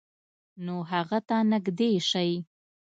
نو 0.65 0.75
هغه 0.91 1.19
ته 1.27 1.37
نږدې 1.51 1.91
شئ، 2.09 2.31